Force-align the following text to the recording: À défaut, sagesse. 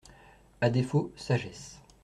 À 0.61 0.71
défaut, 0.71 1.11
sagesse. 1.15 1.77